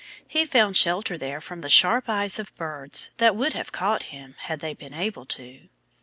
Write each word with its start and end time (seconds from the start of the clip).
He 0.27 0.47
found 0.47 0.77
shelter 0.77 1.15
there 1.15 1.39
from 1.39 1.61
the 1.61 1.69
sharp 1.69 2.09
eyes 2.09 2.39
of 2.39 2.55
birds 2.55 3.11
that 3.17 3.35
would 3.35 3.53
have 3.53 3.71
caught 3.71 4.01
him 4.09 4.33
had 4.39 4.59
they 4.59 4.73
been 4.73 4.95
able 4.95 5.27
to. 5.27 5.69